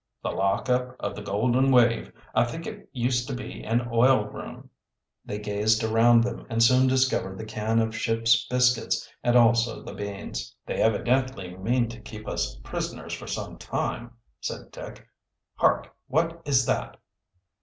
"The 0.23 0.31
lock 0.31 0.67
up 0.67 0.95
of 0.99 1.15
the 1.15 1.21
Golden 1.21 1.71
Wave. 1.71 2.11
I 2.33 2.43
think 2.43 2.65
it 2.65 2.89
used 2.91 3.27
to 3.27 3.35
be 3.35 3.63
an 3.63 3.87
oil 3.93 4.25
room." 4.25 4.71
They 5.25 5.37
gazed 5.37 5.83
around 5.83 6.23
them, 6.23 6.47
and 6.49 6.63
soon 6.63 6.87
discovered 6.87 7.37
the 7.37 7.45
can 7.45 7.77
of 7.77 7.95
ship's 7.95 8.47
biscuits 8.47 9.07
and 9.23 9.35
also 9.35 9.83
the 9.83 9.93
beans. 9.93 10.55
"They 10.65 10.81
evidently 10.81 11.55
meant 11.55 11.91
to 11.91 11.99
keep 12.01 12.27
us 12.27 12.55
prisoners 12.63 13.13
for 13.13 13.27
some 13.27 13.59
time," 13.59 14.13
said 14.39 14.71
Dick. 14.71 15.05
"Hark, 15.57 15.95
what 16.07 16.41
is 16.45 16.65
that?" 16.65 16.97